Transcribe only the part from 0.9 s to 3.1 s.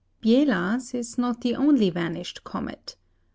is not the only vanished comet.